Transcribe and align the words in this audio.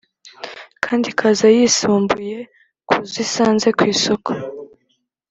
kandi 0.83 1.05
ikaza 1.09 1.47
yisumbuye 1.57 2.37
ku 2.87 2.95
zo 3.11 3.17
isanze 3.25 3.67
ku 3.77 3.83
isoko 3.93 4.29